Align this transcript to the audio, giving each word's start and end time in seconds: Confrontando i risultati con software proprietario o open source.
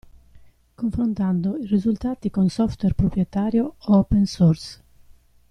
Confrontando 0.77 1.55
i 1.57 1.67
risultati 1.67 2.31
con 2.31 2.49
software 2.49 2.95
proprietario 2.95 3.75
o 3.77 3.97
open 3.99 4.25
source. 4.25 4.81